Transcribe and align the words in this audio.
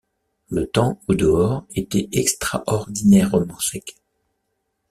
Le 0.49 0.65
temps, 0.65 0.99
au-dehors, 1.07 1.63
était 1.75 2.09
extraordinairement 2.11 3.59
sec. 3.59 3.97